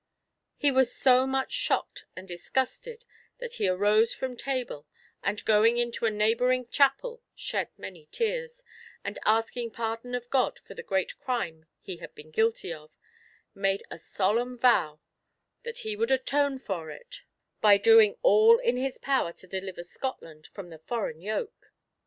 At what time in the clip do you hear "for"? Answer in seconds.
10.57-10.73, 16.57-16.89